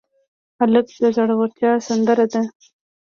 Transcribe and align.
هلک 0.59 0.87
د 1.01 1.03
زړورتیا 1.15 1.71
سندره 1.87 2.25
ده. 2.33 2.41